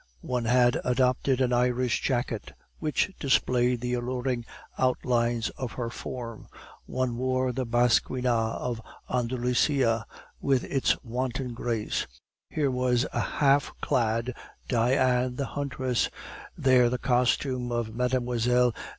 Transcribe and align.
One 0.25 0.45
had 0.45 0.79
adopted 0.83 1.41
an 1.41 1.53
Irish 1.53 2.01
jacket, 2.01 2.53
which 2.79 3.11
displayed 3.19 3.81
the 3.81 3.93
alluring 3.93 4.45
outlines 4.79 5.51
of 5.51 5.73
her 5.73 5.91
form; 5.91 6.47
one 6.87 7.17
wore 7.17 7.51
the 7.51 7.67
"basquina" 7.67 8.55
of 8.57 8.81
Andalusia, 9.11 10.07
with 10.39 10.63
its 10.63 10.97
wanton 11.03 11.53
grace; 11.53 12.07
here 12.49 12.71
was 12.71 13.05
a 13.13 13.19
half 13.19 13.71
clad 13.79 14.33
Dian 14.67 15.35
the 15.35 15.45
huntress, 15.45 16.09
there 16.57 16.89
the 16.89 16.97
costume 16.97 17.71
of 17.71 17.93
Mlle. 17.93 18.73